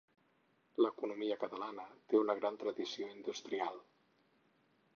[0.85, 3.81] L'economia catalana té una gran tradició industrial.